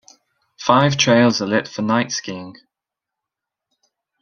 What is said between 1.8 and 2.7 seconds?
night skiing.